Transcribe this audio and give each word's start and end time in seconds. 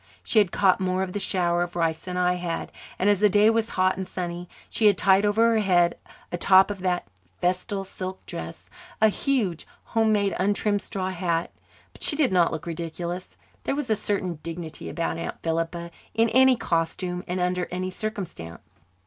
She 0.23 0.39
had 0.39 0.51
caught 0.51 0.79
more 0.79 1.03
of 1.03 1.13
the 1.13 1.19
shower 1.19 1.61
of 1.61 1.75
rice 1.75 1.99
than 1.99 2.17
I 2.17 2.33
had, 2.33 2.71
and 2.97 3.07
as 3.07 3.19
the 3.19 3.29
day 3.29 3.51
was 3.51 3.69
hot 3.77 3.97
and 3.97 4.07
sunny 4.07 4.49
she 4.67 4.87
had 4.87 4.97
tied 4.97 5.25
over 5.27 5.51
her 5.51 5.59
head, 5.59 5.95
atop 6.31 6.71
of 6.71 6.79
that 6.79 7.05
festal 7.39 7.83
silk 7.83 8.25
dress, 8.25 8.67
a 8.99 9.09
huge, 9.09 9.67
home 9.83 10.11
made, 10.11 10.33
untrimmed 10.39 10.81
straw 10.81 11.11
hat. 11.11 11.51
But 11.93 12.01
she 12.01 12.15
did 12.15 12.31
not 12.31 12.51
look 12.51 12.65
ridiculous. 12.65 13.37
There 13.63 13.75
was 13.75 13.91
a 13.91 13.95
certain 13.95 14.39
dignity 14.41 14.89
about 14.89 15.19
Aunt 15.19 15.39
Philippa 15.43 15.91
in 16.15 16.29
any 16.29 16.55
costume 16.55 17.23
and 17.27 17.39
under 17.39 17.67
any 17.69 17.91
circumstance. 17.91 18.63